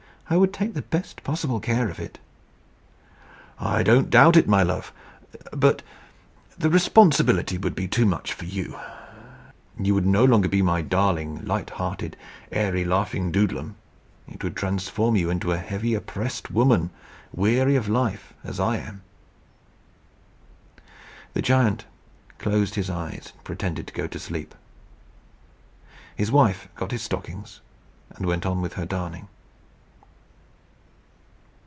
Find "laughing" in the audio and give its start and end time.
12.85-13.33